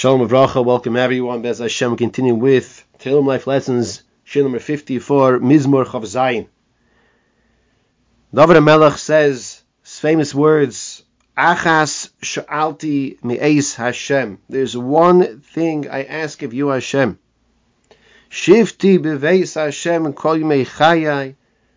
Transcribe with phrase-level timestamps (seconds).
[0.00, 1.42] Shalom Avracha, welcome everyone.
[1.42, 6.46] Bez Hashem, continue with Tehillim Life Lessons, Shir number 54, Mizmor Chav Zayin.
[8.32, 11.02] David Melech says, his famous words,
[11.36, 14.38] Achas sha'alti mi'eis Hashem.
[14.48, 17.18] There's one thing I ask of you, Hashem.
[18.30, 21.34] Shifti beveis Hashem and kol yimei chayai.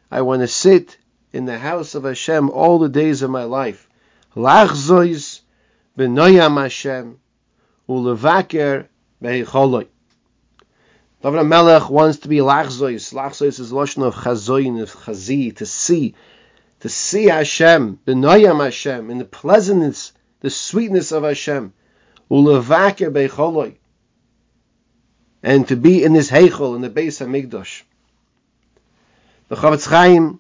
[0.10, 0.98] I want to sit
[1.34, 3.90] in the house of Hashem all the days of my life.
[4.34, 5.42] Lachzois
[5.98, 7.20] benoyam Hashem
[7.88, 8.88] ulevaker
[9.22, 9.88] beicholoi.
[11.22, 13.14] David Melech wants to be lachzois.
[13.14, 16.16] Lachzois is lashon of chazoin, of chazi, to see,
[16.82, 21.74] to see Hashem, benoyam Hashem, in the pleasantness, the sweetness of Hashem,
[22.30, 23.76] ulevaker beicholoi,
[25.42, 27.84] and to be in this heichol in the base of Migdosh.
[29.48, 30.40] The Chofetz Chaim,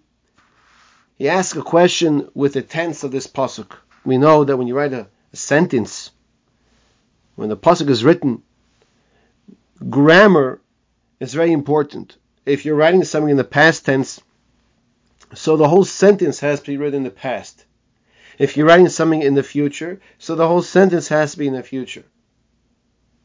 [1.18, 3.72] he asks a question with the tense of this pasuk.
[4.04, 6.12] We know that when you write a, a sentence,
[7.36, 8.44] when the pasuk is written,
[9.90, 10.62] grammar
[11.20, 12.18] is very important.
[12.46, 14.22] If you're writing something in the past tense,
[15.34, 17.66] so the whole sentence has to be written in the past.
[18.38, 21.54] If you're writing something in the future, so the whole sentence has to be in
[21.54, 22.04] the future.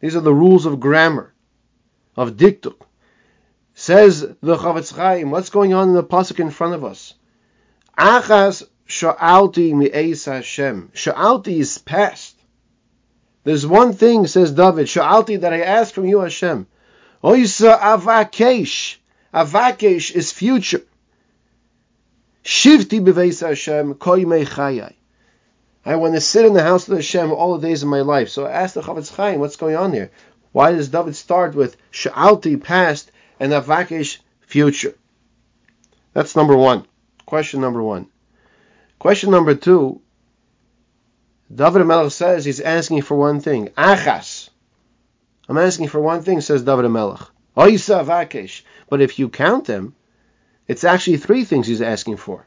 [0.01, 1.33] These are the rules of grammar,
[2.17, 2.81] of dikduk.
[3.75, 7.15] Says the Chofetz Chaim, what's going on in the pasuk in front of us?
[7.97, 10.91] Achas sha'alti mi'eis Hashem.
[10.95, 12.28] Sha'alti is past.
[13.49, 16.67] There's one thing, says David, Sha'alti, that I ask from you, Hashem.
[17.25, 18.97] Oisa avakesh.
[19.33, 20.83] Avakesh is future.
[22.45, 24.93] Shivti beveis Hashem, koi chayai.
[25.83, 28.29] I want to sit in the house of Hashem all the days of my life.
[28.29, 30.11] So I asked the Chofetz Chaim, what's going on here?
[30.53, 33.11] Why does David start with Sha'alti, past,
[33.41, 34.95] and Avakesh, future?
[36.13, 36.85] That's number one.
[37.25, 38.09] Question number one.
[38.99, 40.03] Question number two,
[41.55, 43.69] David Melech says he's asking for one thing.
[43.69, 44.51] Achas.
[45.49, 47.21] I'm asking for one thing, says David Melech.
[47.57, 48.63] Oisa vakesh.
[48.91, 49.95] But if you count them,
[50.67, 52.47] it's actually three things he's asking for.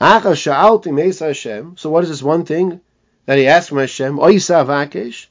[0.00, 1.76] Achas sha'alti meis Hashem.
[1.76, 2.80] So what is this one thing
[3.26, 4.16] that he asked from Hashem?
[4.16, 5.26] Oisa vakesh.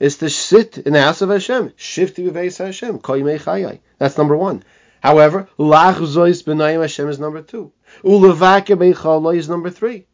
[0.00, 1.70] Is to sit in the house of Hashem.
[1.70, 2.98] Shifti b'veis Hashem.
[3.00, 3.80] Koyimei chayai.
[3.98, 4.64] That's number one.
[5.02, 7.70] However, lach zois b'nayim Hashem is number two.
[8.02, 10.06] Ulevake beichaloi is number three.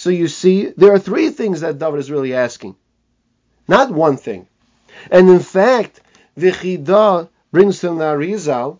[0.00, 2.74] So you see, there are three things that David is really asking,
[3.68, 4.46] not one thing.
[5.10, 6.00] And in fact,
[6.38, 8.78] Vichida brings from the Arizal,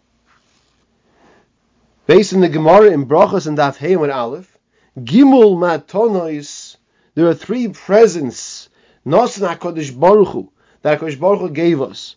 [2.07, 4.57] based on the Gemara in Brachas and Daf Hey and Aleph,
[4.99, 6.79] Gimul Matonois,
[7.15, 8.71] there are three presents,
[9.05, 10.51] Nosan HaKadosh Baruch Hu,
[10.81, 12.17] that HaKadosh Baruch Hu gave us.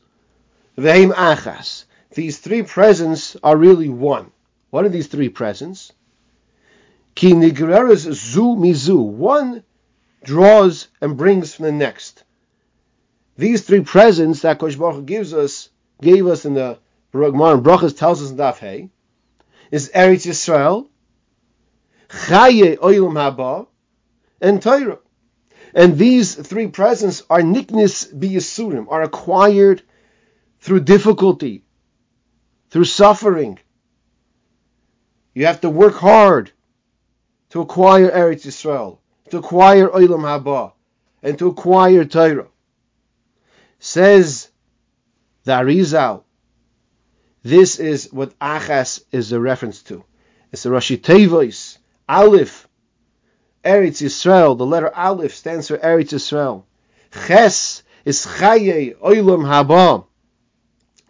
[0.78, 1.84] Vehem Achas.
[2.14, 4.32] These three presents are really one.
[4.70, 5.92] What are these three presents?
[7.24, 9.02] Ki nigreres zu mizu.
[9.02, 9.64] One
[10.26, 12.26] draws and brings from the next.
[13.38, 15.70] These three presents that Kosh Baruch gives us,
[16.02, 16.80] gave us in the
[17.14, 18.90] Gemara and Brachas tells us in Daf Hey,
[19.72, 20.90] is Eretz Yisrael,
[22.10, 23.68] Chaye Oilam Haba,
[24.42, 25.00] and Torah.
[25.74, 29.82] And these three presents are niknis biyasurim, are acquired
[30.60, 31.64] through difficulty,
[32.70, 33.60] through suffering.
[35.34, 36.52] You have to work hard
[37.54, 38.98] to acquire Eretz Yisrael,
[39.30, 40.72] to acquire Olam Haba,
[41.22, 42.48] and to acquire Torah.
[43.78, 44.50] Says
[45.44, 46.24] the Arizal,
[47.44, 50.04] this is what Achas is a reference to.
[50.52, 51.78] It's a Rashi Tevois,
[52.10, 52.68] Aleph,
[53.64, 54.58] Eretz Yisrael.
[54.58, 56.64] The letter Aleph stands for Eretz Yisrael.
[57.28, 60.08] Ches is Chaye Olam Haba,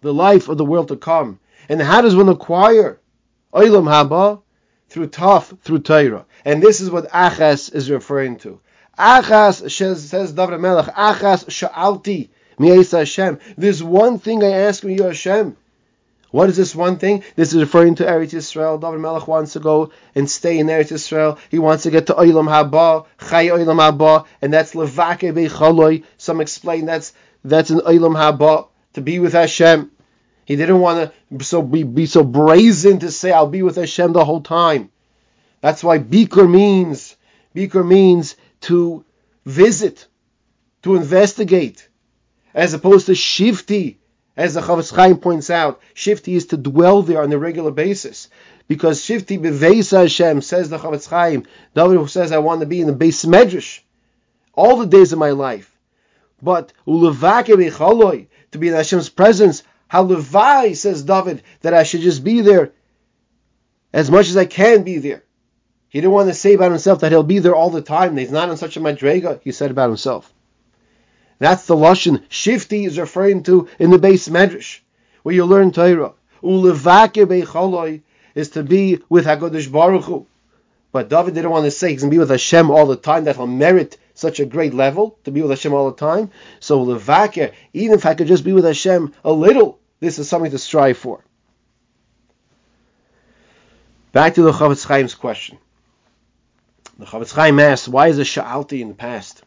[0.01, 1.39] the life of the world to come.
[1.69, 2.99] And how does one acquire
[3.53, 4.41] Olam Haba?
[4.93, 6.23] Through Taf, through Torah.
[6.45, 8.59] And this is what Achas is referring to.
[8.97, 13.39] Achas, says David Melech, Achas sha'alti mi'es Hashem.
[13.57, 15.57] There's one thing I ask from you, Hashem.
[16.29, 17.23] What is this one thing?
[17.35, 18.79] This is referring to Eretz Yisrael.
[18.79, 21.39] David Melech wants to go and stay in Eretz Yisrael.
[21.49, 26.03] He wants to get to Olam Haba, Chay Olam Haba, and that's Levake Beichaloi.
[26.17, 27.13] Some explain that's
[27.43, 29.89] that's an Olam Haba, to be with Hashem.
[30.45, 34.13] He didn't want to so be, be so brazen to say, I'll be with Hashem
[34.13, 34.89] the whole time.
[35.61, 37.15] That's why Bikur means,
[37.55, 39.05] Bikur means to
[39.45, 40.07] visit,
[40.81, 41.87] to investigate,
[42.53, 43.97] as opposed to Shifti,
[44.35, 45.79] as the Chofetz Chaim points out.
[45.95, 48.29] Shifti is to dwell there on a regular basis.
[48.67, 52.87] Because Shifti beveisa Hashem, says the Chofetz Chaim, David says, I want to be in
[52.87, 53.79] the Beis Medrash
[54.53, 55.69] all the days of my life.
[56.41, 59.63] But to be in Hashem's presence,
[59.93, 62.71] Halevai, says David, that I should just be there
[63.93, 65.23] as much as I can be there.
[65.87, 68.17] He didn't want to say about himself that he'll be there all the time.
[68.17, 70.33] He's not on such a madrega, he said about himself.
[71.37, 74.79] That's the Lashon Shifty is referring to in the Beis Medrash,
[75.21, 76.13] where you learn Torah.
[76.41, 78.01] Ulevake beicholoi
[78.33, 80.25] is to be with HaKadosh Baruch Hu.
[80.91, 83.25] But David didn't want to say he's going to be with Hashem all the time,
[83.25, 86.31] that he'll merit such a great level to be with Hashem all the time.
[86.59, 90.51] So Levake, even if I could just be with Hashem a little, this is something
[90.51, 91.23] to strive for.
[94.11, 95.57] Back to the Chofetz Chaim's question.
[96.99, 99.43] The Chofetz Chaim asks, why is a Sha'alti in the past?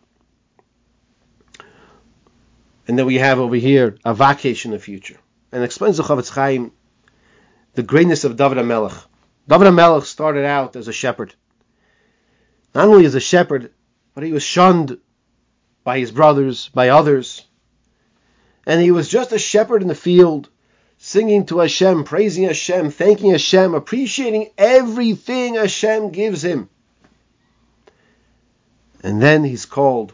[2.88, 5.19] And then we have over here Avakesh in the future.
[5.53, 6.73] And explains the Chofetz Chaim
[7.75, 9.05] the greatness of David HaMelech.
[9.47, 11.35] David HaMelech started out as a shepherd.
[12.75, 13.73] Not only as a shepherd,
[14.14, 14.99] but he was shunned
[15.85, 17.45] by his brothers, by others.
[18.66, 20.48] And he was just a shepherd in the field,
[20.98, 26.68] singing to Hashem, praising Hashem, thanking Hashem, appreciating everything Hashem gives him.
[29.02, 30.12] And then he's called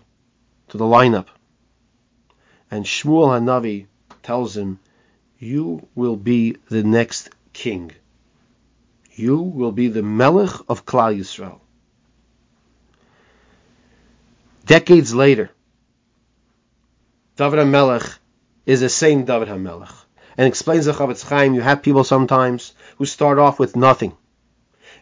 [0.68, 1.28] to the lineup.
[2.70, 3.86] And Shmuel Hanavi
[4.22, 4.78] tells him,
[5.38, 7.92] You will be the next king.
[9.14, 11.60] You will be the Melech of Klal Yisrael.
[14.64, 15.50] Decades later,
[17.36, 18.18] David HaMelech
[18.66, 19.92] is the same David HaMelech.
[20.36, 24.16] And explains the Chofetz Chaim, you have people sometimes who start off with nothing.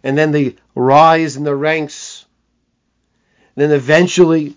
[0.03, 2.25] And then they rise in the ranks.
[3.55, 4.57] Then eventually,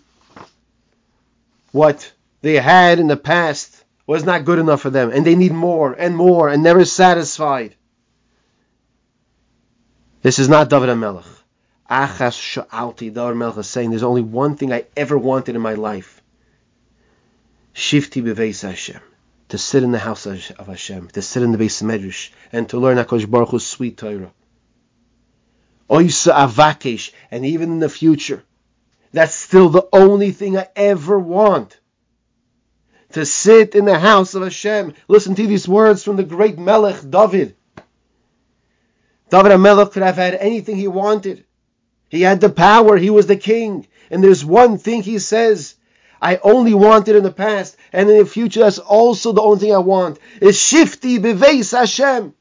[1.71, 2.11] what
[2.41, 5.11] they had in the past was not good enough for them.
[5.11, 7.75] And they need more and more and never satisfied.
[10.23, 11.25] This is not David HaMelech.
[11.89, 15.73] Achas sha'alti, David HaMelech is saying, there's only one thing I ever wanted in my
[15.75, 16.22] life.
[17.73, 19.01] Shifti beveis Hashem.
[19.49, 22.67] To sit in the house of Hashem, to sit in the base of Medrash, and
[22.69, 24.31] to learn HaKadosh Baruch Hu's sweet Torah.
[25.89, 28.43] Oisa avakesh, and even in the future,
[29.11, 31.79] that's still the only thing I ever want.
[33.11, 34.95] To sit in the house of Hashem.
[35.07, 37.55] Listen to these words from the great Melech David.
[39.29, 41.45] David HaMelech could have had anything he wanted.
[42.09, 42.97] He had the power.
[42.97, 43.87] He was the king.
[44.09, 45.75] And there's one thing he says,
[46.23, 49.75] I only wanted in the past, and in the future, that's also the only thing
[49.75, 52.33] I want, is shifty beveis Hashem.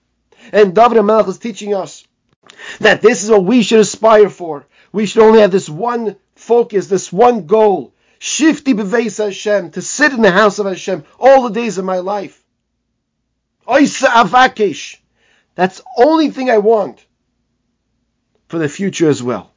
[0.52, 2.06] And David HaMelech is teaching us
[2.78, 4.66] that this is what we should aspire for.
[4.92, 7.92] We should only have this one focus, this one goal.
[8.20, 11.98] Shifty beveis Hashem, to sit in the house of Hashem all the days of my
[11.98, 12.40] life.
[13.66, 14.98] Oisa avakish.
[15.56, 17.04] That's the only thing I want
[18.46, 19.52] for the future as well.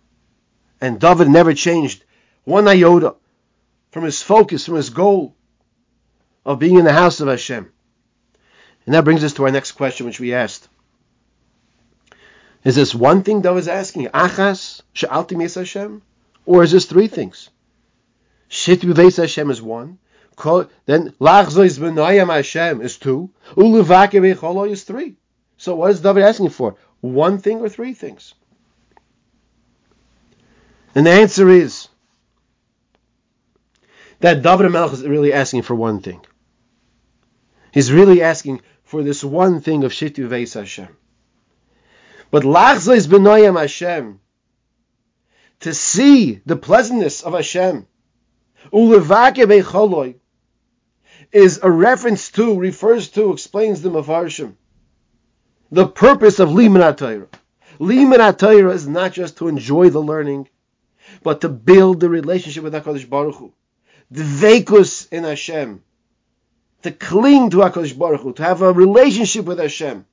[0.82, 2.04] And David never changed
[2.44, 3.14] one iota
[3.96, 5.34] from his focus, from his goal
[6.46, 7.72] of being in the house of Hashem.
[8.86, 10.68] And that brings us to our next question, which we asked.
[12.66, 14.08] Is this one thing David is asking?
[14.08, 16.02] Achas, Sha'alti Mes Hashem?
[16.46, 17.50] Or is this three things?
[18.50, 19.98] Shit Beis Hashem is one.
[20.86, 23.30] Then Lachzois Benayam Hashem is two.
[23.56, 25.16] Uluvake Becholo is three.
[25.56, 26.76] So what is David asking for?
[27.00, 28.34] One thing or three things?
[30.94, 31.88] And the answer is
[34.20, 36.26] that David Melech is really asking for one thing.
[37.72, 40.96] He's really asking for this one thing of Shitu Veis Hashem.
[42.32, 44.20] But Lachza is Benoyam Hashem.
[45.62, 47.88] To see the pleasantness of Hashem.
[48.72, 50.16] Ulevake Becholoi
[51.32, 54.56] is a reference to, refers to, explains the Mefarshim
[55.72, 57.28] the purpose of Limud Torah.
[57.80, 60.48] Limud Torah is not just to enjoy the learning,
[61.24, 63.54] but to build the relationship with HaKadosh Baruch Hu.
[64.14, 65.84] Dvekus in Hashem.
[66.84, 70.06] To cling to HaKadosh Baruch Hu, to have a relationship with Hashem.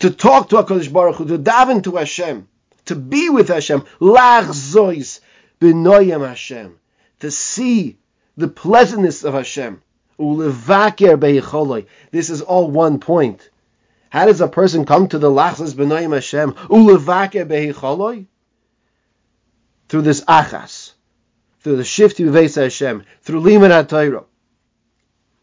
[0.00, 2.48] To talk to HaKadosh Baruch Hu, to daven to Hashem.
[2.86, 3.80] To be with Hashem.
[4.00, 5.20] Lach zois
[5.60, 6.78] b'noyam Hashem.
[7.20, 7.96] To see
[8.36, 9.82] the pleasantness of Hashem.
[10.18, 13.48] Ulevaker This is all one point.
[14.10, 16.52] How does a person come to the lachzas b'noyim Hashem?
[16.52, 18.26] Ulevaker beicholoi?
[19.88, 20.85] Through this achas,
[21.66, 24.26] through the shift to Hashem, through liman atayro.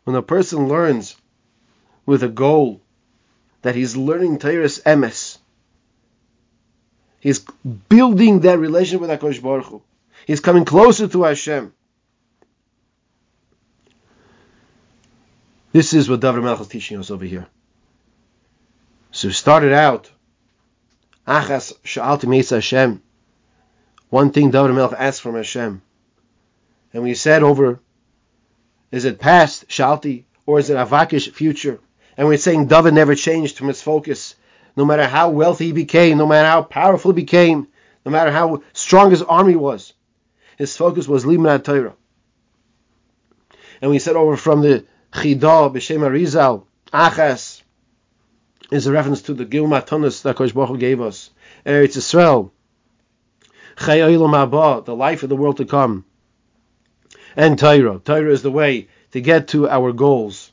[0.06, 1.18] When a person learns
[2.06, 2.80] with a goal
[3.62, 5.38] that he's learning Toras emes,
[7.20, 7.40] he's
[7.90, 9.82] building that relationship with Hakadosh Baruch Hu.
[10.26, 11.74] He's coming closer to Hashem.
[15.74, 17.48] This is what David Melech is teaching us over here.
[19.12, 20.10] So we started out,
[21.28, 23.04] Achas Sha'alti Hashem.
[24.10, 25.82] One thing David Melech asked from Hashem.
[26.94, 27.80] And we said over,
[28.92, 31.80] is it past, Shalti, or is it Avakish, future?
[32.16, 34.36] And we're saying David never changed from his focus.
[34.76, 37.68] No matter how wealthy he became, no matter how powerful he became,
[38.06, 39.94] no matter how strong his army was,
[40.58, 41.96] his focus was Limud Torah.
[43.82, 47.62] And we said over from the Chidah, B'Shem Arizal, Achas,
[48.72, 51.32] is a reference to the Gil Matanis that Kosh gave us.
[51.66, 52.52] Eretz Yisrael,
[53.78, 56.06] Chay Haba, the life of the world to come.
[57.36, 58.00] And Torah.
[58.00, 60.52] Torah is the way to get to our goals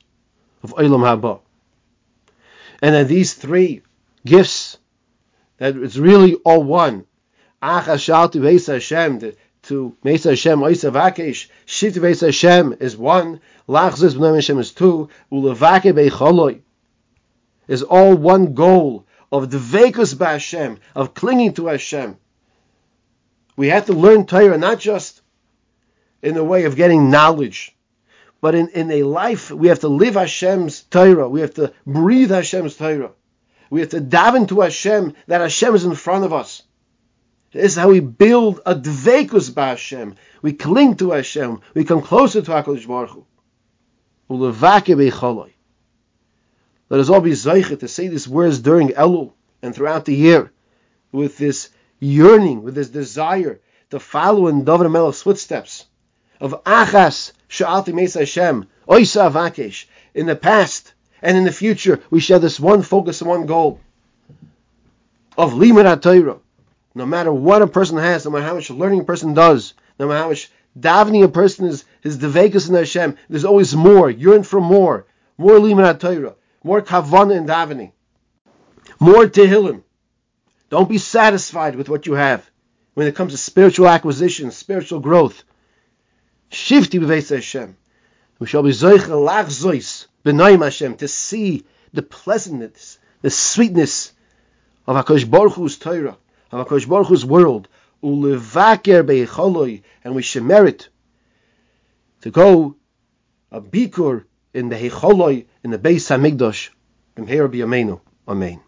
[0.62, 1.40] of Olam Haba.
[2.82, 3.82] And then these three
[4.24, 4.78] gifts,
[5.58, 7.06] that it's really all one.
[7.62, 9.32] Achashal to Hashem,
[9.64, 15.10] to Mesa Hashem, Oisa Vakesh, Shift to Hashem is one, Lachzis B'nai Hashem is two,
[15.30, 16.60] Ulavake Beicholoi
[17.68, 22.16] is all one goal of Dvekus Hashem, of clinging to Hashem.
[23.56, 25.19] We have to learn Torah not just
[26.22, 27.76] in the way of getting knowledge,
[28.40, 31.28] but in, in a life we have to live Hashem's Torah.
[31.28, 33.12] We have to breathe Hashem's Torah.
[33.68, 36.62] We have to daven to Hashem that Hashem is in front of us.
[37.52, 40.16] This is how we build a dvekus Hashem.
[40.42, 41.60] We cling to Hashem.
[41.74, 43.26] We come closer to HaKadosh Baruch Hu.
[46.88, 50.52] Let us all be zeichet to say these words during Elul and throughout the year
[51.12, 53.60] with this yearning, with this desire
[53.90, 55.86] to follow in David Melech's footsteps
[56.40, 59.86] of Achas Sha'alti Mesa Hashem, Oisa Avakesh.
[60.14, 60.92] In the past
[61.22, 63.80] and in the future, we share this one focus and one goal
[65.36, 66.38] of Limud Torah.
[66.94, 70.08] No matter what a person has, no matter how much learning a person does, no
[70.08, 74.10] matter how much davening a person is, his devekas in Hashem, there's always more.
[74.10, 75.06] Yearn for more.
[75.38, 76.34] More Limud Torah.
[76.64, 77.92] More kavanah in davening.
[78.98, 79.82] More tehillim.
[80.68, 82.48] Don't be satisfied with what you have
[82.94, 85.42] when it comes to spiritual acquisition, spiritual growth.
[86.50, 87.76] Shifti b'veis Hashem.
[88.38, 94.12] We shall be zoicha lach zois b'noim Hashem to see the pleasantness, the sweetness
[94.86, 96.16] of Hakadosh Baruch Hu's Torah,
[96.50, 97.68] of Hakadosh Baruch Hu's world.
[98.02, 100.88] Ulevaker beicholoi, and we should merit
[102.22, 102.76] to go
[103.52, 106.70] a bikur in the Hecholoi in the Beis Hamikdash.
[107.14, 108.60] From here be Amen.